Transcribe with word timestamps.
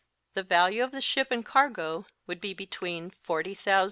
The 0.33 0.41
value 0.41 0.83
of 0.83 0.89
the 0.89 0.99
ship 0.99 1.27
and 1.29 1.45
cargo 1.45 2.07
would 2.25 2.41
be 2.41 2.55
between 2.55 3.11
4O,ooo 3.23 3.79